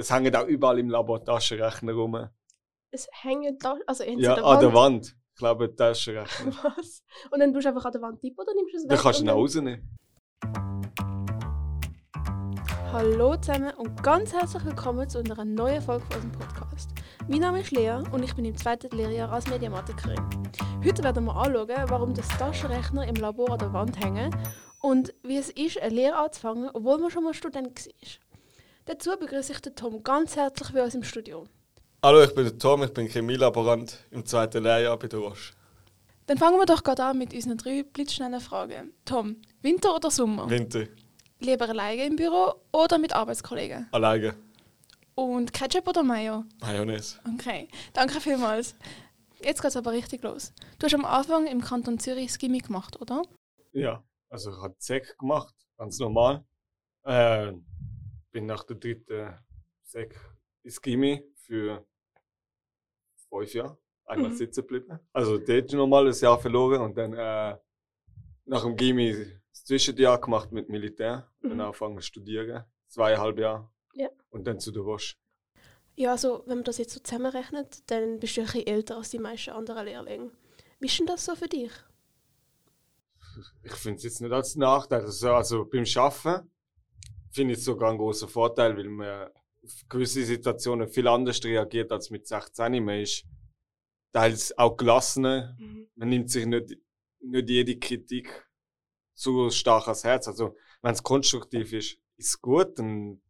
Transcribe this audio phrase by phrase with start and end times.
[0.00, 2.28] es hängen auch überall im Labor Taschenrechner rum.
[2.90, 4.62] Es hängen da, also in Ja, der an Wand.
[4.62, 5.16] der Wand.
[5.34, 6.52] Ich glaube, Taschenrechner.
[6.76, 7.04] Was?
[7.30, 8.90] Und dann tust du einfach an der Wand tippen oder nimmst du es weg?
[8.90, 9.96] Dann kannst du ihn dann- rausnehmen.
[12.92, 16.90] Hallo zusammen und ganz herzlich willkommen zu einer neuen Folge von unserem Podcast.
[17.28, 20.18] Mein Name ist Lea und ich bin im zweiten Lehrjahr als Mediamatikerin.
[20.84, 24.34] Heute werden wir anschauen, warum das Taschenrechner im Labor an der Wand hängen
[24.80, 28.29] und wie es ist, eine Lehre anzufangen, obwohl man schon mal Student war.
[28.90, 31.46] Dazu begrüße ich den Tom ganz herzlich bei uns im Studio.
[32.02, 35.52] Hallo, ich bin der Tom, ich bin Chemielaborant im zweiten Lehrjahr bei der Roche.
[36.26, 38.92] Dann fangen wir doch gerade an mit unseren drei blitzschnellen Fragen.
[39.04, 40.50] Tom, Winter oder Sommer?
[40.50, 40.86] Winter,
[41.38, 43.86] Lieber alleine im Büro oder mit Arbeitskollegen?
[43.92, 44.34] alleine,
[45.14, 46.42] Und Ketchup oder Mayo?
[46.60, 47.20] Mayonnaise.
[47.36, 48.74] Okay, danke vielmals.
[49.40, 50.52] Jetzt geht es aber richtig los.
[50.80, 53.22] Du hast am Anfang im Kanton Zürich das Gimmi gemacht, oder?
[53.70, 56.44] Ja, also ich habe Sek gemacht, ganz normal.
[57.04, 57.52] Äh,
[58.30, 59.34] bin nach der dritten
[59.82, 60.18] Sek
[60.62, 61.84] ins Gimmi für
[63.28, 64.36] fünf Jahre einmal Mhm.
[64.36, 64.98] sitzen geblieben.
[65.12, 67.56] Also dort nochmal ein Jahr verloren und dann äh,
[68.44, 69.14] nach dem Gimmi
[69.50, 71.30] das Zwischenjahr gemacht mit Militär.
[71.42, 71.60] Dann Mhm.
[71.60, 73.70] angefangen zu studieren, zweieinhalb Jahre.
[73.94, 74.08] Ja.
[74.30, 75.16] Und dann zu der Roche.
[75.96, 79.10] Ja, also wenn man das jetzt so zusammenrechnet, dann bist du ein bisschen älter als
[79.10, 80.30] die meisten anderen Lehrlinge.
[80.78, 81.72] Wie ist denn das so für dich?
[83.62, 85.02] Ich finde es jetzt nicht als Nachteil.
[85.02, 86.50] Also, also beim Schaffen
[87.30, 89.30] finde ich sogar einen großen Vorteil, weil man
[89.62, 92.84] auf gewisse Situationen viel anders reagiert als mit 16.
[92.84, 93.24] Man ist
[94.12, 95.56] teils auch gelassener.
[95.94, 96.76] Man nimmt sich nicht,
[97.20, 98.48] nicht jede Kritik
[99.14, 100.28] so stark ans Herz.
[100.28, 103.20] Also wenn es konstruktiv ist, ist es gut, dann,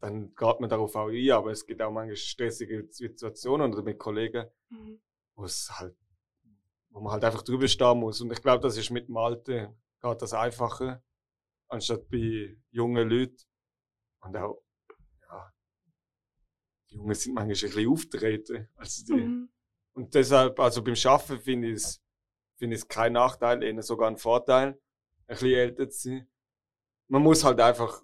[0.00, 1.30] dann geht man darauf auch ein.
[1.30, 4.46] Aber es gibt auch manchmal stressige Situationen oder mit Kollegen,
[5.34, 5.96] wo es halt,
[6.90, 8.20] wo man halt einfach drüber stehen muss.
[8.20, 11.02] Und ich glaube, das ist mit dem Alten geht das einfacher,
[11.70, 13.44] anstatt bei jungen Leuten.
[14.20, 14.62] Und auch,
[15.22, 15.52] ja,
[16.90, 19.14] die Jungen sind manchmal ein bisschen auftreten als die.
[19.14, 19.50] Mhm.
[19.92, 22.02] Und deshalb, also beim Schaffen finde ich es,
[22.56, 24.78] finde ich es kein Nachteil, eher sogar ein Vorteil, ein
[25.26, 26.30] bisschen älter zu sein.
[27.08, 28.00] Man muss halt einfach,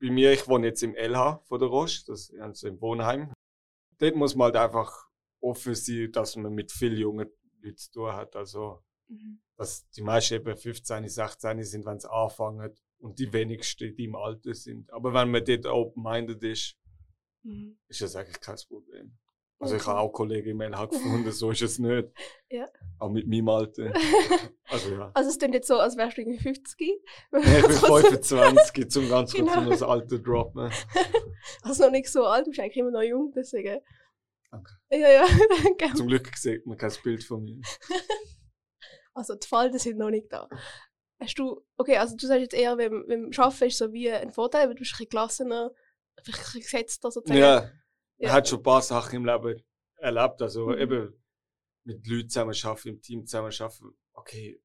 [0.00, 3.32] bei mir, ich wohne jetzt im LH von der Roche, das ist also im Wohnheim.
[3.98, 5.08] Dort muss man halt einfach
[5.40, 7.30] offen sein, dass man mit vielen jungen
[7.62, 8.36] Leuten zu tun hat.
[8.36, 9.40] Also, Mhm.
[9.56, 14.16] dass die meisten eben 15, 16 sind, wenn sie anfangen und die wenigsten, die im
[14.16, 14.92] Alter sind.
[14.92, 16.76] Aber wenn man dort open-minded ist,
[17.42, 17.78] Mhm.
[17.88, 19.16] ist das eigentlich kein Problem.
[19.58, 19.90] Also ich Okay.
[19.90, 22.08] habe auch Kollegen im LH gefunden, so ist es nicht.
[22.50, 22.68] Ja.
[22.98, 23.92] Auch mit meinem Alter.
[24.68, 25.12] Also ja.
[25.14, 26.88] Also es klingt jetzt so, als wärst du irgendwie 50.
[27.32, 29.70] Ja, ich bin 25, zum ganz kurz Genau.
[29.70, 30.70] das Alter droppen.
[31.62, 33.80] Also noch nicht so alt, du bist eigentlich immer noch jung, deswegen.
[34.50, 34.72] Danke.
[34.90, 35.26] Ja, ja,
[35.62, 35.94] danke.
[35.96, 37.60] Zum Glück sieht man kein Bild von mir.
[39.16, 40.48] Also die Falten sind noch nicht da.
[41.18, 44.30] Hast du, okay, also du sagst jetzt eher, beim, beim Arbeiten ist so wie ein
[44.30, 45.70] Vorteil, weil du bist ein bisschen gelassener,
[46.22, 47.40] vielleicht ein bisschen gesetzter sozusagen.
[47.40, 47.70] Ja,
[48.18, 48.32] Ja.
[48.32, 49.62] hat schon ein paar Sachen im Leben
[49.96, 50.42] erlebt.
[50.42, 50.78] Also Mhm.
[50.78, 51.24] eben
[51.84, 53.96] mit Leuten zusammen arbeiten, im Team zusammen arbeiten.
[54.12, 54.60] Okay.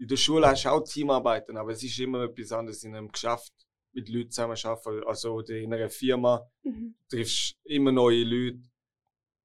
[0.00, 3.10] In der Schule hast du auch Teamarbeiten, aber es ist immer etwas anderes in einem
[3.10, 3.52] Geschäft
[3.92, 5.04] mit Leuten zusammen arbeiten.
[5.06, 6.48] Also in einer Firma.
[6.64, 6.96] Mhm.
[7.08, 8.62] triffst immer neue Leute.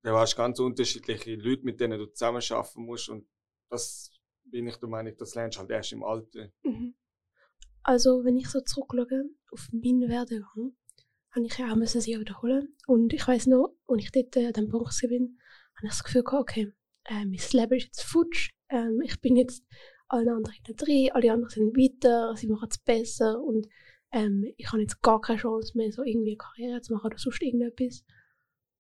[0.04, 3.10] Du hast ganz unterschiedliche Leute, mit denen du zusammenarbeiten musst.
[3.10, 3.28] Und
[3.74, 4.12] das
[4.46, 6.50] bin ich der Meinung, das lernst du halt erst im Alter.
[6.64, 6.96] Mhm.
[7.82, 10.76] Also, wenn ich so zurückschaue auf meinen Werdegang,
[11.32, 12.76] habe ich ja auch müssen sie wiederholen.
[12.86, 15.40] Und ich weiß noch, als ich dort äh, an dem Punkt bin,
[15.76, 16.72] habe ich das Gefühl gehabt, okay,
[17.06, 18.52] äh, mein Leben ist jetzt futsch.
[18.70, 19.66] Ähm, ich bin jetzt
[20.08, 23.68] alle anderen hinten drin, alle anderen sind weiter, sie machen es besser und
[24.12, 27.18] ähm, ich habe jetzt gar keine Chance mehr, so irgendwie eine Karriere zu machen oder
[27.18, 28.06] sonst irgendetwas.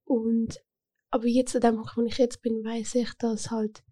[0.03, 0.63] Und
[1.09, 3.83] aber jetzt, an dem Punkt, wo ich jetzt bin, weiß ich, dass halt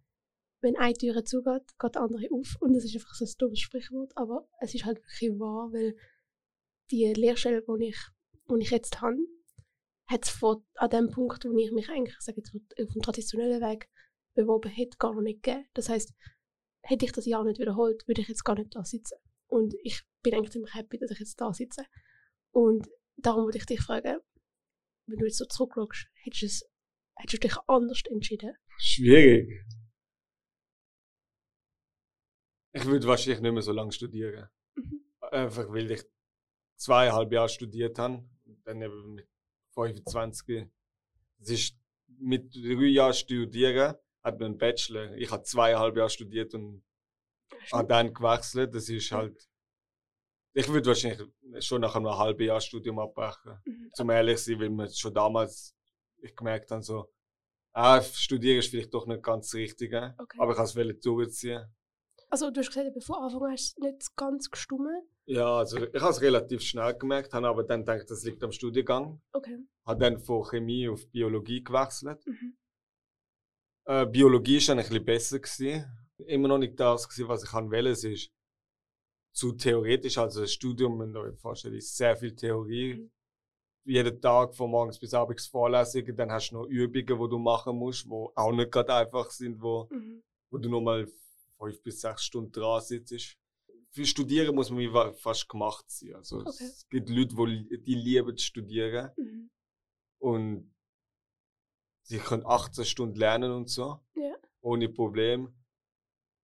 [0.62, 2.56] wenn eine Tür zugeht, geht die andere auf.
[2.60, 5.96] Und das ist einfach so ein dummes Sprichwort, aber es ist halt wirklich wahr, weil
[6.92, 7.98] die Lehrstelle, die ich,
[8.50, 9.18] die ich jetzt habe,
[10.08, 10.44] hat es
[10.76, 13.90] an dem Punkt, wo ich mich eigentlich sage auf dem traditionellen Weg
[14.34, 15.66] beworben hätte, gar nicht gegeben.
[15.74, 16.14] Das heißt,
[16.84, 19.18] hätte ich das Jahr nicht wiederholt, würde ich jetzt gar nicht da sitzen.
[19.48, 21.86] Und ich bin eigentlich ziemlich happy, dass ich jetzt da sitze.
[22.52, 24.20] Und darum würde ich dich fragen,
[25.08, 26.70] wenn du jetzt so zurückschaust, hättest
[27.16, 28.54] hättest du dich anders entschieden?
[28.78, 29.66] Schwierig.
[32.74, 34.50] Ich würde wahrscheinlich nicht mehr so lange studieren.
[34.76, 35.04] Mhm.
[35.20, 36.04] Einfach weil ich
[36.78, 38.24] zweieinhalb Jahre studiert habe.
[38.64, 39.28] Dann eben mit
[39.74, 40.68] 25.
[41.40, 41.78] Es ist
[42.08, 45.14] mit drei Jahren studieren, hat man einen Bachelor.
[45.16, 46.84] Ich habe zweieinhalb Jahre studiert und
[47.72, 48.74] habe dann gewechselt.
[48.74, 49.48] Das ist halt.
[50.54, 51.22] Ich würde wahrscheinlich
[51.60, 53.60] schon nach einem halben Jahr Studium abbrechen.
[53.66, 53.90] Mhm.
[53.94, 55.76] Zum ehrlich sein, weil man schon damals
[56.22, 57.12] ich gemerkt habe, so,
[57.74, 60.14] ah, studieren ist vielleicht doch nicht ganz das Richtige.
[60.18, 60.38] Okay.
[60.40, 61.66] Aber ich kann es durchziehen.
[62.32, 65.02] Also du hast gesagt, bevor Anfang hast du nicht ganz gestummen.
[65.26, 68.54] Ja, also ich habe es relativ schnell gemerkt, habe aber dann gedacht, das liegt am
[68.54, 69.22] Studiengang.
[69.34, 69.60] Okay.
[69.86, 72.26] Habe dann von Chemie auf Biologie gewechselt.
[72.26, 72.58] Mhm.
[73.86, 75.40] Äh, Biologie war ein bisschen besser.
[75.40, 75.86] Gewesen.
[76.26, 77.90] Immer noch nicht das, gewesen, was ich wollte.
[77.90, 78.32] Es ist
[79.34, 80.18] zu theoretisch.
[80.18, 82.96] Also das Studium, wenn du dir vorstellst, ist sehr viel Theorie.
[82.96, 83.12] Mhm.
[83.84, 86.16] Jeden Tag von morgens bis abends Vorlesungen.
[86.16, 89.62] Dann hast du noch Übungen, die du machen musst, die auch nicht gerade einfach sind,
[89.62, 90.24] wo, Mhm.
[90.50, 91.08] wo du nur mal
[91.62, 93.38] fünf bis sechs Stunden dran sitzt.
[93.92, 96.16] Für Studieren muss man fast gemacht sein.
[96.16, 96.50] Also Okay.
[96.66, 99.50] es gibt Leute, die, die lieben zu studieren Mhm.
[100.20, 100.74] und
[102.04, 104.00] sie können 18 Stunden lernen und so.
[104.16, 104.36] Ja.
[104.62, 105.54] Ohne Problem.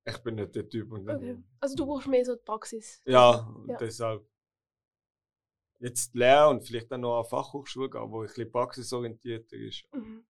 [0.05, 0.91] Ich bin nicht der Typ.
[0.91, 1.37] Und Okay.
[1.59, 3.01] Also du brauchst mehr so die Praxis.
[3.05, 3.77] Ja, und Ja.
[3.77, 4.25] deshalb
[5.79, 9.83] jetzt Lehre und vielleicht dann noch eine Fachhochschule gehen, wo ein bisschen praxisorientierter ist.
[9.93, 10.25] Mhm.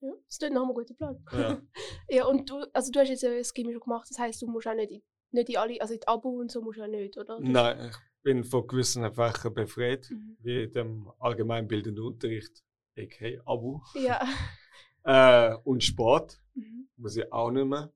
[0.00, 1.24] Ja, das ist nach einem guten Plan.
[1.32, 1.60] Ja.
[2.08, 4.66] ja, und du, also du hast jetzt das Chemie schon gemacht, das heisst, du musst
[4.66, 6.88] auch nicht in, nicht in alle, also in die Abo und so musst du ja
[6.88, 7.38] nicht, oder?
[7.40, 10.36] Nein, ich bin von gewissen Fächern befreit, Mhm.
[10.40, 12.62] wie dem allgemeinbildenden Unterricht,
[12.98, 13.40] a.k.a.
[13.50, 13.80] Abu.
[13.94, 14.20] Ja.
[15.08, 16.88] Äh, und Sport Mhm.
[16.96, 17.92] muss ich auch nicht mehr.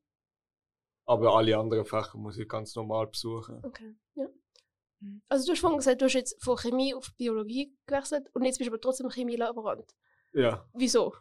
[1.07, 3.61] Aber alle anderen Fächer muss ich ganz normal besuchen.
[3.65, 4.29] Okay, ja.
[5.29, 8.59] Also du hast vorhin gesagt, du hast jetzt von Chemie auf Biologie gewechselt und jetzt
[8.59, 9.93] bist du aber trotzdem Chemielaborant.
[10.35, 11.15] Ja, Wieso?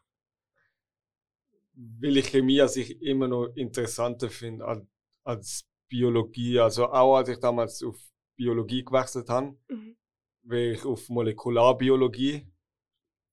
[2.01, 4.85] Weil ich Chemie an sich immer noch interessanter finde als,
[5.23, 6.59] als Biologie.
[6.59, 7.97] Also auch als ich damals auf
[8.35, 9.95] Biologie gewechselt habe, Mhm.
[10.43, 12.47] wäre ich auf Molekularbiologie,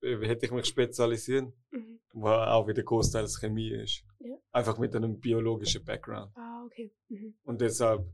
[0.02, 2.00] äh, hätte ich mich spezialisiert, Mhm.
[2.12, 4.04] wo auch wieder großteils Chemie ist.
[4.20, 4.36] Ja.
[4.52, 6.32] Einfach mit einem biologischen Background.
[6.36, 6.94] Ah, okay.
[7.08, 7.34] Mhm.
[7.44, 8.06] Und deshalb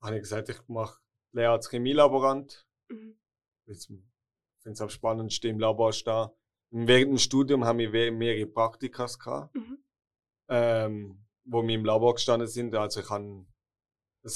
[0.00, 0.98] habe ich gesagt, ich mache
[1.32, 2.66] Lehre als Chemielaborant.
[2.88, 3.18] Mhm.
[3.66, 4.02] Ich finde
[4.64, 6.28] es am spannendsten im Labor stehen.
[6.74, 9.78] Während dem Studium haben wir mehrere Praktikas gehabt, Mhm.
[10.48, 12.74] ähm, wo wir im Labor gestanden sind.
[12.74, 13.46] Also ich habe ein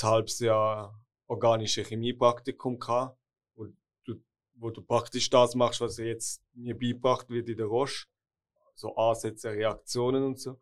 [0.03, 3.19] halbes Jahr organische Chemiepraktikum gehabt,
[3.55, 3.67] wo
[4.05, 4.15] du,
[4.55, 8.07] wo du praktisch das machst, was jetzt mir beigebracht wird in der Roche.
[8.75, 10.61] So Ansätze, Reaktionen und so.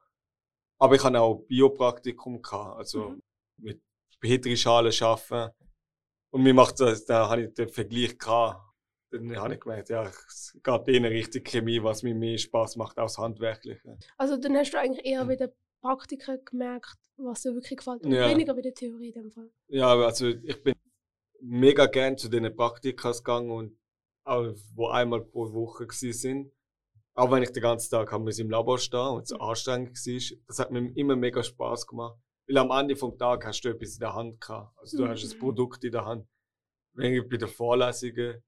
[0.78, 3.22] Aber ich habe auch Biopraktikum gehabt, also Mhm.
[3.56, 3.82] mit
[4.20, 5.52] Petrischalen arbeiten.
[6.30, 8.60] Und mir macht das, da habe ich den Vergleich gehabt.
[9.14, 12.98] Dann habe ich gemerkt, ja, es geht eher Richtung Chemie, was mir mehr Spaß macht
[12.98, 13.96] als Handwerkliche.
[14.16, 15.28] Also dann hast du eigentlich eher Mhm.
[15.28, 15.50] bei den
[15.80, 18.28] Praktiken gemerkt, was dir wirklich gefällt und Ja.
[18.28, 19.50] weniger bei der Theorie in dem Fall.
[19.68, 20.74] Ja, also ich bin
[21.40, 23.78] mega gern zu diesen Praktikas gegangen und
[24.24, 26.50] auch, wo einmal pro Woche gsi sind.
[27.14, 29.40] Auch wenn ich den ganzen Tag haben wir im Labor stehen und es Mhm.
[29.40, 32.18] anstrengend war, das hat mir immer mega Spaß gemacht.
[32.48, 34.76] Weil am Ende vom Tag hast du etwas in der Hand gehabt.
[34.78, 35.40] Also du hast ein Mhm.
[35.40, 36.26] Produkt in der Hand.
[36.94, 38.42] Wenn ich bei den Vorlesungen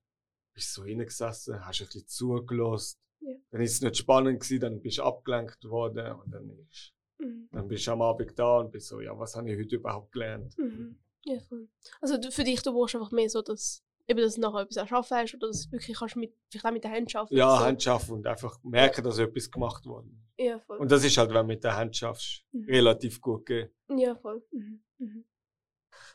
[0.56, 2.98] bist du so hingesessen, hast ein bisschen zugelassen.
[3.20, 3.34] Ja.
[3.50, 7.48] Dann ist es nicht spannend gewesen, dann bist du abgelenkt worden und dann, ist, Mhm.
[7.52, 10.12] dann bist du am Abend da und bist so, ja, was habe ich heute überhaupt
[10.12, 10.56] gelernt?
[10.58, 10.98] Mhm.
[11.24, 11.68] Ja, voll.
[12.00, 15.16] Also für dich, du brauchst einfach mehr so, dass, eben, dass du nachher etwas erschaffen
[15.16, 17.64] hast oder dass du wirklich kannst mit, vielleicht auch mit der Hand arbeiten Ja, so.
[17.64, 20.08] Hand schaffen und einfach merken, dass etwas gemacht wurde.
[20.38, 20.78] Ja, voll.
[20.78, 22.64] Und das ist halt, wenn du mit der Hand schaffst, Mhm.
[22.64, 23.72] relativ gut gegeben.
[23.98, 24.42] Ja, voll.
[24.52, 24.82] Mhm.
[24.98, 25.24] Mhm.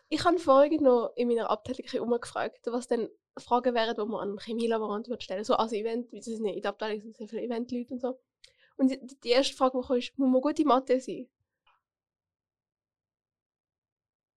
[0.10, 4.02] Ich habe vorhin noch in meiner Abteilung ein bisschen umgefragt, was denn Fragen wären, die
[4.02, 7.02] man an einen Chemielaborant würde stellen So als Event, wie sie sind in der Abteilung
[7.02, 8.20] sind sehr viele Eventleute und so.
[8.78, 11.28] Und die, die erste Frage, die kam, ist, muss man gut in Mathe sein?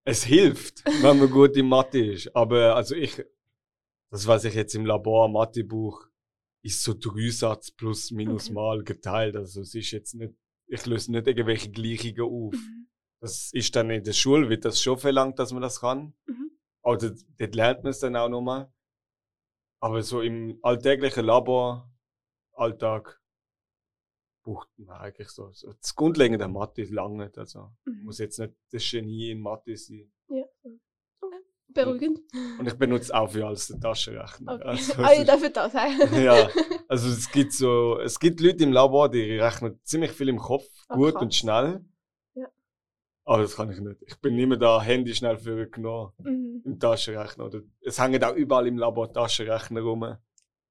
[0.06, 2.34] Es hilft, wenn man gut in Mathe ist.
[2.36, 3.24] Aber also ich,
[4.10, 6.06] das was ich jetzt im Labor Mathebuch,
[6.62, 8.54] ist so Dreisatz plus minus Okay.
[8.54, 9.36] mal geteilt.
[9.36, 10.34] Also es ist jetzt nicht,
[10.66, 12.54] ich löse nicht irgendwelche Gleichungen auf.
[12.54, 12.86] Mhm.
[13.20, 16.14] Das ist dann in der Schule, wird das schon verlangt, dass man das kann.
[16.26, 16.50] Mhm.
[16.82, 18.70] Aber dort, dort lernt man es dann auch nochmal.
[19.84, 21.90] Aber so im alltäglichen Labor,
[22.54, 23.20] Alltag,
[24.42, 27.36] braucht man eigentlich so, so das grundlegende Mathe ist lange nicht.
[27.36, 28.04] Also Mhm.
[28.04, 30.10] muss jetzt nicht das Genie in Mathe sein.
[30.28, 30.44] Ja.
[31.20, 31.40] Okay.
[31.68, 32.20] Beruhigend.
[32.58, 34.54] Und ich benutze auch für alles den Taschenrechner.
[34.54, 34.64] Okay.
[34.68, 35.98] Also, ah, ich darf das sein.
[36.24, 36.48] ja,
[36.88, 40.64] also es gibt so, es gibt Leute im Labor, die rechnen ziemlich viel im Kopf,
[40.88, 41.22] Ah, gut krass.
[41.22, 41.84] und schnell.
[43.26, 44.02] Aber das kann ich nicht.
[44.06, 46.62] Ich bin nicht mehr da, Handy schnell für genommen Mhm.
[46.64, 47.46] im Taschenrechner.
[47.46, 50.16] Oder es hängen auch überall im Labor Taschenrechner rum.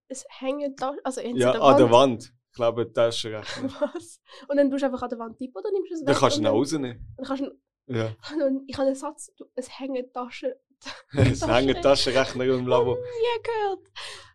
[0.07, 1.79] Es hängen da, also in Ja, der an Wand.
[1.79, 2.33] der Wand.
[2.49, 3.69] Ich glaube, Taschenrechner.
[3.95, 4.21] Was?
[4.47, 6.07] Und dann tust du einfach an der Wand tippen oder nimmst du es weg?
[6.07, 7.13] Da kannst du ihn auch dann- rausnehmen.
[7.17, 7.51] Dann kannst du,
[7.87, 8.15] Ja.
[8.47, 10.53] und ich habe einen Satz, du, es hängen Taschen.
[11.33, 12.97] Es hängen Taschenrechner im Labor.
[12.97, 13.79] Nie gehört.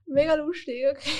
[0.06, 1.10] Mega lustig, okay.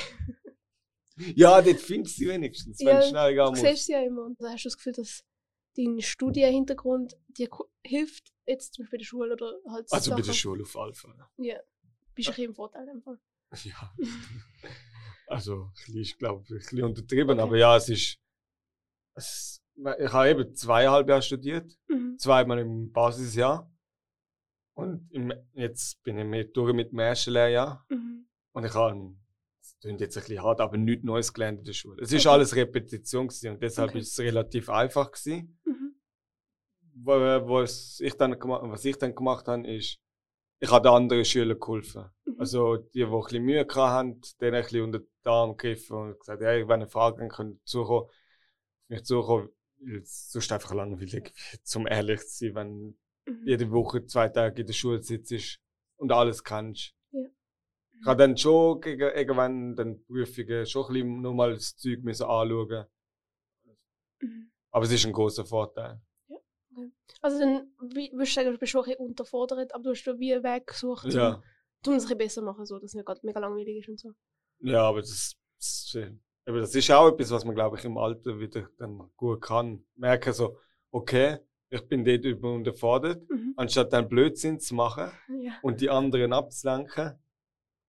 [1.35, 3.62] Ja, dort findest du sie wenigstens, wenn Ja, du schnell gehen Du musst.
[3.62, 4.25] siehst sie ja immer.
[4.25, 5.25] Und dann hast du das Gefühl, dass
[5.79, 7.49] dein Studienhintergrund dir
[7.85, 10.35] hilft, jetzt zum Beispiel bei der Schule oder halt Also bei der Sachen.
[10.37, 11.27] Schule auf alle Fälle.
[11.39, 11.57] Ja.
[12.15, 13.19] Bist du ein bisschen im Vorteil Fall.
[13.65, 13.95] Ja.
[15.31, 17.41] Also, ist, glaube ich, ein bisschen untertrieben, Okay.
[17.43, 18.19] aber ja, es ist.
[19.15, 22.17] Es, ich habe eben zweieinhalb Jahre studiert, Mhm.
[22.19, 23.71] zweimal im Basisjahr.
[24.75, 27.85] Und im, jetzt bin ich mit, durch mit dem ersten Lehrjahr.
[27.91, 28.27] Mhm.
[28.53, 29.15] Und ich habe,
[29.81, 32.03] klingt jetzt ein bisschen hart, aber nichts Neues gelernt in der Schule.
[32.03, 32.35] Es ist Okay.
[32.35, 34.01] alles Repetition gewesen und deshalb Okay.
[34.01, 35.59] ist es relativ einfach gewesen.
[35.65, 35.95] Mhm.
[37.05, 40.01] Was, ich dann gemacht, was ich dann gemacht habe, ist,
[40.61, 42.07] ich habe den anderen Schülern geholfen.
[42.25, 42.35] Mhm.
[42.39, 46.19] Also die, die ein bisschen Mühe haben, denen ein bisschen unter den Arm gegriffen und
[46.19, 48.15] gesagt, hey, wenn ihr Fragen habt, könnt ihr zukommen, auf
[48.89, 49.49] mich zukommen,
[49.81, 51.33] weil es sonst einfach langweilig
[51.63, 53.47] zum ehrlich zu sein, wenn Mhm.
[53.47, 55.61] jede Woche zwei Tage in der Schule sitzt
[55.99, 56.95] und alles kannst.
[57.99, 58.02] Ja.
[58.02, 62.25] Ich habe dann schon gegen, irgendwann den Prüfungen schon ein bisschen nochmal das Zeug müssen
[62.25, 62.87] anschauen.
[64.21, 64.50] Mhm.
[64.71, 66.00] Aber es ist ein großer Vorteil.
[67.21, 70.19] Also dann würdest du sagen, du bist schon ein bisschen unterfordert, aber du hast schon
[70.21, 71.35] wie einen Weg gesucht, Ja.
[71.35, 73.99] um es ein bisschen besser machen, so, dass es nicht gerade mega langweilig ist und
[73.99, 74.12] so.
[74.61, 75.97] Ja, aber das, das,
[76.47, 79.85] aber das ist auch etwas, was man, glaube ich, im Alter wieder dann gut kann.
[79.97, 80.59] Merken so,
[80.93, 81.38] okay,
[81.71, 83.55] ich bin dort über unterfordert, Mhm.
[83.57, 85.59] anstatt dann Blödsinn zu machen Ja.
[85.62, 87.19] und die anderen abzulenken,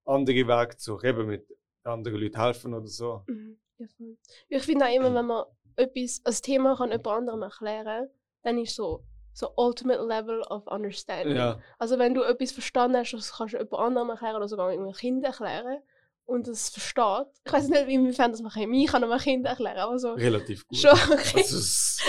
[0.09, 1.45] andere Wege zu eben mit
[1.83, 3.23] anderen Leuten helfen oder so.
[3.27, 3.59] Mhm.
[3.77, 4.17] Ja, voll.
[4.49, 8.09] Ja, ich finde auch immer, wenn man etwas, ein Thema kann jemand anderem erklären,
[8.43, 9.03] dann ist so
[9.39, 11.37] so ultimate level of understanding.
[11.37, 14.69] Ja, Also wenn du etwas verstanden hast, das kannst du jemand anderem erklären oder sogar
[14.69, 15.81] einem Kind erklären
[16.25, 17.27] und es versteht.
[17.45, 20.77] Ich weiß nicht, inwiefern das man Chemie kann einem Kind erklären, aber so relativ gut.
[20.77, 21.37] schon okay.
[21.37, 21.99] Also es,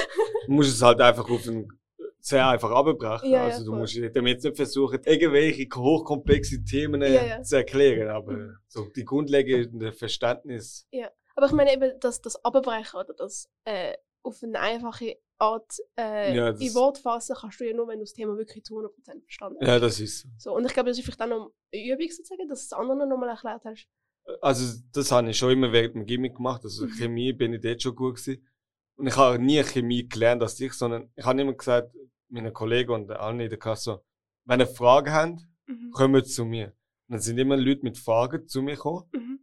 [0.46, 1.68] du musst es halt einfach auf ein
[2.20, 3.30] sehr einfach abbrechen.
[3.30, 3.80] Ja, ja, also du voll.
[3.80, 7.42] musst damit jetzt nicht versuchen, irgendwelche hochkomplexe Themen äh, Ja, ja.
[7.42, 8.56] zu erklären, aber Mhm.
[8.68, 10.86] so die grundlegende Verständnis.
[11.36, 16.36] Aber ich meine eben, dass das Abbrechen oder das äh, auf eine einfache Art äh,
[16.36, 19.22] Ja, in Wort fassen kannst du ja nur, wenn du das Thema wirklich zu 100%
[19.22, 19.66] verstanden hast.
[19.68, 20.50] Ja, das ist so.
[20.50, 22.78] So, und ich glaube, das ist vielleicht auch noch eine Übung sozusagen, dass du es
[22.78, 23.86] anderen nochmal erklärt hast.
[24.42, 26.62] Also das habe ich schon immer während dem Gimmick gemacht.
[26.64, 26.90] Also Mhm.
[26.90, 28.46] Chemie bin ich dort schon gut gewesen.
[28.96, 31.94] Und ich habe nie Chemie gelernt als ich, sondern ich habe immer gesagt,
[32.30, 34.02] meinen Kollegen und allen in der Klasse,
[34.44, 35.90] wenn ihr Fragen habt, Mhm.
[35.92, 36.68] kommt zu mir.
[37.08, 39.04] Und dann sind immer Leute mit Fragen zu mir gekommen.
[39.12, 39.40] Mhm.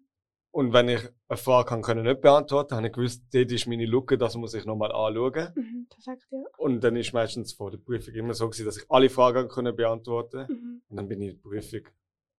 [0.51, 3.85] Und wenn ich eine Frage kann, können nicht beantworten, habe ich gewusst, dort ist meine
[3.85, 5.53] Lücke, das muss ich nochmal anschauen.
[5.55, 5.87] Mhm.
[5.89, 6.43] Perfekt, ja.
[6.57, 9.75] Und dann ist meistens vor der Prüfung immer so gewesen, dass ich alle Fragen können
[9.75, 10.81] beantworten Mhm.
[10.89, 11.81] Und dann bin ich in die Prüfung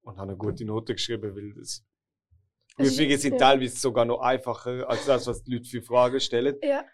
[0.03, 1.87] und habe eine gute Note geschrieben, weil das ist-
[2.77, 3.39] Prüfungen sind ja.
[3.39, 6.57] teilweise sogar noch einfacher als das, was die Leute für Fragen stellen.
[6.63, 6.85] Ja.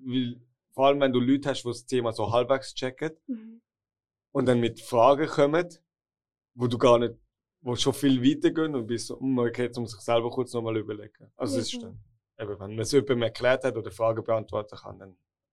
[0.00, 0.40] Weil,
[0.74, 3.62] vor allem, wenn du Leute hast, die das Thema so halbwegs checken Mhm.
[4.32, 5.68] und dann mit Fragen kommen,
[6.54, 7.14] wo du gar nicht,
[7.60, 10.52] wo schon viel weiter gehen und bist so, hm, okay, jetzt muss ich selber kurz
[10.52, 11.32] nochmal überlegen.
[11.36, 11.94] Also es ist voll.
[12.36, 15.10] dann, eben, wenn man es jemandem erklärt hat oder Fragen beantworten kann, dann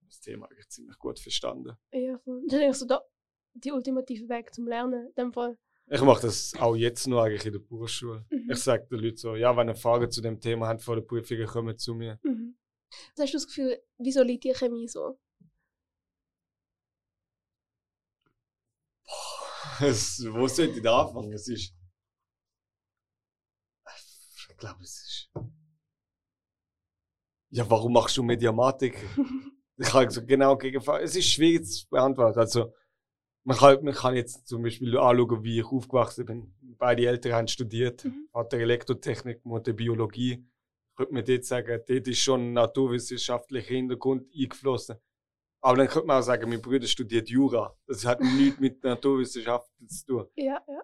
[0.08, 1.78] ist das Thema eigentlich ziemlich gut verstanden.
[1.94, 2.42] Ja, voll.
[2.48, 3.02] Das ist eigentlich so da,
[3.54, 5.08] die ultimative Weg zum Lernen.
[5.08, 5.58] In dem Fall.
[5.88, 8.26] Ich mache das auch jetzt noch eigentlich in der Berufsschule.
[8.30, 8.50] Mhm.
[8.52, 11.04] Ich sage den Leuten so, ja, wenn ihr Fragen zu dem Thema habt vor der
[11.04, 12.20] Prüfung, kommt zu mir.
[12.24, 12.56] Mhm.
[13.16, 15.18] Was hast du das Gefühl, wieso liegt die Chemie so?
[19.82, 21.34] Es, wo sollte ich da anfangen?
[21.34, 21.74] Es ist.
[24.50, 25.32] Ich glaube, es ist.
[27.50, 28.96] Ja, warum machst du Mediamatik?
[29.78, 31.04] ich habe so genau gegenfallen.
[31.04, 32.40] Es ist schwierig zu beantworten.
[32.40, 32.74] Also,
[33.44, 36.54] man kann, man kann jetzt zum Beispiel anschauen, wie ich aufgewachsen bin.
[36.78, 38.06] Beide Eltern haben studiert.
[38.06, 38.28] Mhm.
[38.32, 40.46] Vater Elektrotechnik, Mutter Biologie.
[41.02, 44.98] Ich könnte mir dort sagen, dort ist schon ein naturwissenschaftlicher Hintergrund eingeflossen.
[45.62, 47.76] Aber dann könnte man auch sagen, mein Bruder studiert Jura.
[47.88, 50.28] Das hat nichts mit Naturwissenschaften zu tun.
[50.36, 50.82] ja, ja.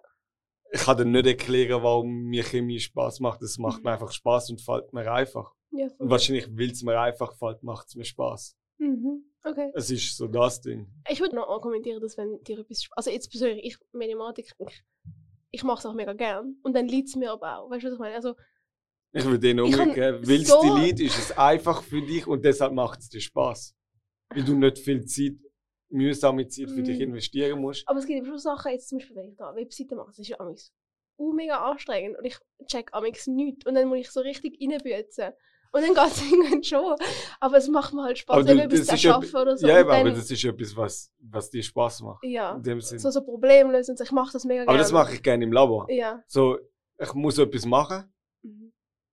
[0.71, 3.43] Ich kann dir nicht erklären, warum mir Chemie Spaß macht.
[3.43, 5.53] Es macht mir einfach Spaß und fällt mir einfach.
[5.69, 8.57] ja Und wahrscheinlich, weil es mir einfach fällt, macht es mir Spaß.
[8.79, 9.23] Mhm.
[9.43, 9.71] Okay.
[9.75, 10.87] Es ist so das Ding.
[11.09, 12.87] Ich würde noch argumentieren, dass wenn dir etwas.
[12.91, 14.83] Also jetzt persönlich, ich Mathematik, ich,
[15.51, 16.57] ich mache es auch mega gern.
[16.63, 17.69] Und dann liegt es mir aber auch.
[17.69, 18.15] Weißt du, was ich meine?
[18.15, 18.35] Also,
[19.17, 20.19] Ich würde den Ich umgehen.
[20.27, 23.21] Weil es so- dir liegt, ist es einfach für dich und deshalb macht es dir
[23.21, 23.75] Spaß.
[24.29, 25.33] Weil du nicht viel Zeit,
[25.89, 27.03] mühsame Zeit für dich Mhm.
[27.13, 27.87] investieren musst.
[27.87, 30.27] aber es gibt schon Sachen, jetzt zum Beispiel, wenn ich da Webseiten mache, das ist
[30.27, 30.71] ja amigs
[31.19, 33.65] uh, mega anstrengend und ich check amigs nichts.
[33.65, 35.31] Und dann muss ich so richtig reinbützen.
[35.73, 36.95] Und dann geht es irgendwann schon.
[37.39, 39.67] Aber es macht mir halt Spaß, Aber du- eben etwas schaffen oder so.
[39.67, 42.23] ja, aber, aber das ist etwas, was, was dir Spaß macht.
[42.23, 43.95] ja, so, so Probleme lösen.
[44.01, 44.69] Ich mache das mega gerne.
[44.69, 45.89] aber das mache ich gerne im Labor.
[45.89, 46.21] Ja.
[46.27, 46.57] So,
[46.99, 48.13] ich muss etwas machen.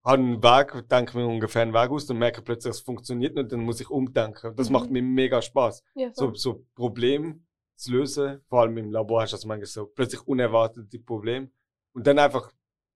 [0.05, 3.35] Habe einen Weg, denke mir ungefähr einen Weg aus, dann merke ich plötzlich, es funktioniert
[3.35, 4.55] nicht, dann muss ich umdenken.
[4.57, 4.73] Das Mhm.
[4.75, 5.83] macht mir mega Spaß.
[5.95, 7.41] Ja, So, so Probleme
[7.77, 11.51] zu lösen, vor allem im Labor hast du das manchmal so plötzlich unerwartete Probleme.
[11.95, 12.53] Und dann einfach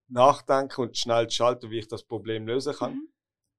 [0.09, 2.93] nachdenken und schnell schalten, wie ich das Problem lösen kann.
[2.95, 3.09] Mhm.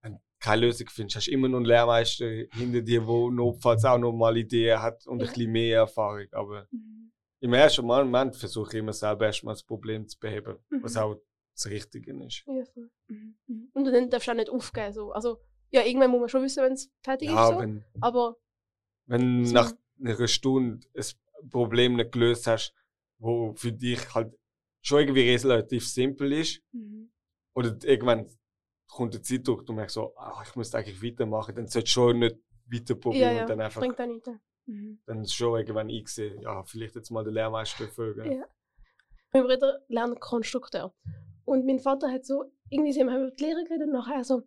[0.01, 3.83] Wenn du keine Lösung findest, hast du immer noch einen Lehrmeister hinter dir, der notfalls
[3.85, 5.25] auch noch mal Ideen hat und Ja.
[5.27, 6.25] ein bisschen mehr Erfahrung.
[6.31, 7.11] Aber Mhm.
[7.41, 10.83] im ersten Moment versuche ich immer selber erstmal das Problem zu beheben, Mhm.
[10.83, 11.15] was auch
[11.63, 12.43] das Richtige ist.
[12.47, 12.89] Ja, voll.
[13.07, 13.69] Mhm.
[13.73, 14.93] Und dann darfst du auch nicht aufgeben.
[14.93, 15.11] So.
[15.11, 15.39] Also,
[15.71, 17.55] ja, irgendwann muss man schon wissen, wenn es fertig Ja, ist.
[17.55, 17.61] So.
[17.61, 18.37] wenn, Aber
[19.05, 19.53] Wenn So.
[19.53, 19.71] nach
[20.03, 22.73] einer Stunde ein Problem nicht gelöst hast,
[23.17, 24.33] wo für dich halt
[24.81, 27.11] schon irgendwie relativ simpel ist, Mhm.
[27.55, 28.29] oder irgendwann
[28.87, 32.19] kommt der Zeitdruck, du merkst so, ah, ich muss eigentlich weitermachen, dann solltest du schon
[32.19, 34.29] nicht weiter probieren Ja, ja, und dann einfach, bringt auch nichts.
[34.65, 34.99] Mhm.
[35.05, 38.31] dann ist schon irgendwann eingesehen, ja, vielleicht jetzt mal den Lehrmeister folgen.
[38.31, 38.45] Ja.
[39.33, 40.93] Mein Bruder lernt Konstrukteur.
[41.49, 44.43] Und mein Vater hat so, irgendwie sind wir über die Lehre geredet und nachher so,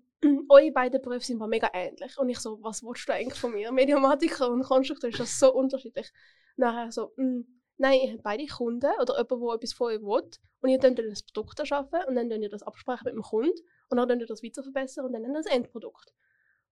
[0.48, 2.16] eure beiden Berufe sind mega ähnlich.
[2.16, 3.72] Und ich so, was willst du eigentlich von mir?
[3.72, 6.12] Mediamatiker und Konstrukteur ist das so unterschiedlich.
[6.54, 7.40] Nachher so, «Mm,
[7.76, 10.30] nein, ihr habt beide Kunden oder jemand, der etwas von euch will.
[10.60, 13.50] Und ihr könnt das Produkt erschaffen und dann könnt ihr das absprechen mit dem Kunden
[13.90, 16.14] und dann könnt ihr das weiter verbessern und dann habt ihr das Endprodukt.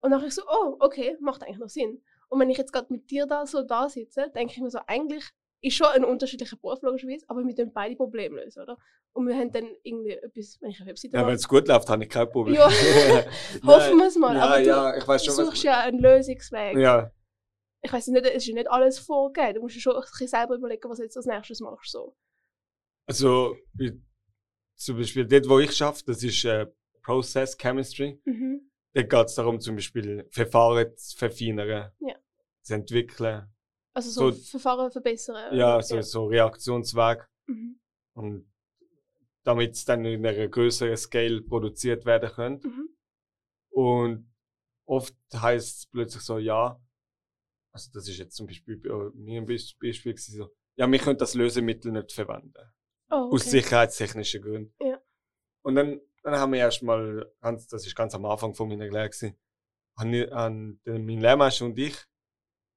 [0.00, 2.04] Und nachher so, oh, okay, macht eigentlich noch Sinn.
[2.28, 4.78] Und wenn ich jetzt gerade mit dir da so da sitze, denke ich mir so,
[4.86, 5.24] eigentlich
[5.62, 8.78] ist schon ein unterschiedlicher Beruf logischerweise, aber wir können beide Probleme lösen, oder?
[9.12, 11.88] Und wir haben dann irgendwie etwas, wenn ich eine Webseite Ja, wenn es gut läuft,
[11.88, 12.54] habe ich kein Problem.
[12.56, 12.66] Ja.
[13.66, 14.36] hoffen wir es mal.
[14.36, 16.76] Ja, aber du ja, ich weiß schon, was suchst ja einen Lösungsweg.
[16.78, 17.10] Ja,
[17.82, 19.54] Ich weiß nicht, es ist ja nicht alles vorgegeben.
[19.54, 21.90] Du musst ja schon ein bisschen selber überlegen, was du jetzt als nächstes machst.
[21.90, 22.16] So.
[23.06, 23.56] also
[24.76, 26.66] zum Beispiel dort, wo ich schaffe, das ist äh,
[27.02, 28.20] Process Chemistry.
[28.24, 28.70] Mhm.
[28.94, 32.14] Da geht es darum, zum Beispiel Verfahren zu verfeinern, Ja.
[32.62, 33.46] zu entwickeln.
[33.94, 35.54] Also so, So- Verfahren verbessern.
[35.56, 37.28] Ja, so, so Reaktionsweg.
[37.46, 37.80] Mhm.
[38.14, 38.52] Und
[39.44, 42.68] damit es dann in einer größeren Scale produziert werden könnte.
[42.68, 42.88] Mhm.
[43.70, 44.32] Und
[44.86, 46.80] oft heißt es plötzlich so, ja,
[47.72, 50.98] also das ist jetzt zum Beispiel bei mir ein Be- Beispiel gewesen, so, ja, wir
[50.98, 52.52] können das Lösemittel nicht verwenden.
[53.10, 53.34] Oh, okay.
[53.34, 54.74] Aus sicherheitstechnischen Gründen.
[54.84, 55.00] Ja.
[55.62, 59.08] Und dann, dann haben wir erstmal, ganz, das ist ganz am Anfang von meiner Lehre
[59.10, 59.38] gewesen,
[59.96, 61.96] haben, haben mein Lehrmeister und ich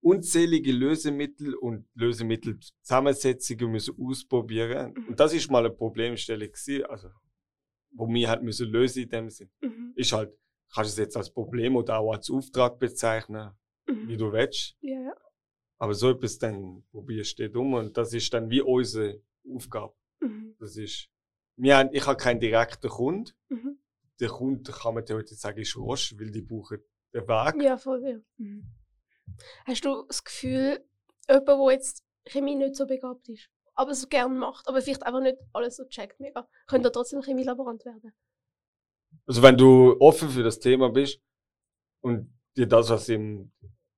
[0.03, 4.93] unzählige Lösemittel und Lösemittelzusammensetzungen müssen ausprobieren.
[4.93, 5.07] Mhm.
[5.09, 7.09] Und das ist mal eine Problemstellung gewesen, also,
[7.91, 9.49] wo wir halt müssen lösen in dem Sinn.
[9.61, 9.93] Mhm.
[9.95, 10.31] Ist halt,
[10.73, 13.51] kannst du es jetzt als Problem oder auch als Auftrag bezeichnen,
[13.85, 14.17] wie Mhm.
[14.17, 14.75] du willst.
[14.81, 15.13] Ja, ja.
[15.77, 19.93] Aber so etwas dann probierst du um und das ist dann wie unsere Aufgabe.
[20.21, 20.55] Mhm.
[20.59, 21.09] Das ist,
[21.57, 23.31] wir haben, ich habe keinen direkten Kunden.
[23.49, 23.77] Mhm.
[24.19, 26.79] Der Kunde kann man theoretisch sagen, ist Roche, weil die brauchen
[27.13, 27.61] den Weg.
[27.63, 28.01] Ja, voll.
[28.05, 28.45] Ja.
[29.65, 30.83] Hast du das Gefühl,
[31.29, 35.21] jemand, der jetzt Chemie nicht so begabt ist, aber es gerne macht, aber vielleicht einfach
[35.21, 38.13] nicht alles so checkt mega, könnte trotzdem Chemielaborant werden?
[39.25, 41.21] Also wenn du offen für das Thema bist
[42.01, 43.51] und dir das, was im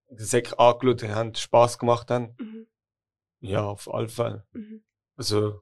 [0.09, 2.67] Sek angeschaut haben, Spaß gemacht haben, Mhm.
[3.41, 4.45] ja, auf alle Fälle.
[4.53, 4.83] Mhm.
[5.17, 5.61] Also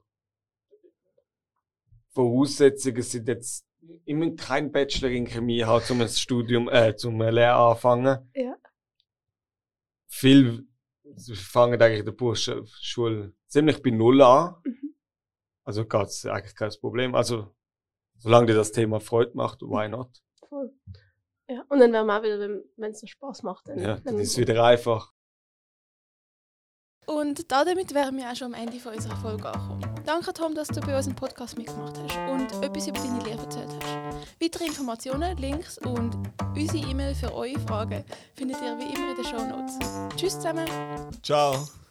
[2.12, 3.66] Voraussetzungen sind jetzt
[4.04, 8.30] immer kein Bachelor in Chemie haben, zum ein Studium, äh, zum Lehre anfangen.
[8.34, 8.56] Ja.
[10.16, 10.68] Viel
[11.34, 14.54] fangen eigentlich der Berufsschule ziemlich bei Null an.
[14.64, 14.94] Mhm.
[15.64, 17.16] Also geht's eigentlich kein Problem.
[17.16, 17.52] Also,
[18.18, 20.22] solange dir das Thema Freude macht, why not?
[20.48, 20.72] Voll.
[21.48, 23.68] Ja, und dann wäre man auch wieder, wenn es noch Spaß macht.
[23.68, 25.12] Dann, Ja, dann ist es wieder einfach.
[27.06, 29.93] Und damit wären wir auch schon am Ende von unserer Folge angekommen.
[30.04, 33.68] Danke Tom, dass du bei unserem Podcast mitgemacht hast und etwas über deine Lehre erzählt
[33.68, 34.40] hast.
[34.40, 36.14] Weitere Informationen, Links und
[36.54, 39.78] unsere E-Mail für eure Fragen findet ihr wie immer in den Show Notes.
[40.16, 40.66] Tschüss zusammen!
[41.22, 41.83] Ciao!